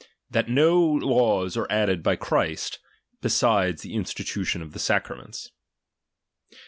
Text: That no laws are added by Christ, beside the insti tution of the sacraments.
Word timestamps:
That 0.31 0.49
no 0.49 0.79
laws 0.79 1.55
are 1.55 1.67
added 1.71 2.01
by 2.01 2.15
Christ, 2.15 2.79
beside 3.21 3.77
the 3.77 3.93
insti 3.95 4.25
tution 4.25 4.63
of 4.63 4.71
the 4.73 4.79
sacraments. 4.79 5.51